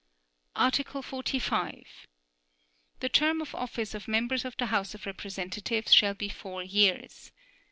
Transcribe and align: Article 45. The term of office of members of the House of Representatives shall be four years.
Article 0.55 1.03
45. 1.03 2.07
The 3.01 3.09
term 3.09 3.39
of 3.39 3.53
office 3.53 3.93
of 3.93 4.07
members 4.07 4.43
of 4.45 4.57
the 4.57 4.65
House 4.73 4.95
of 4.95 5.05
Representatives 5.05 5.93
shall 5.93 6.15
be 6.15 6.27
four 6.27 6.63
years. 6.63 7.31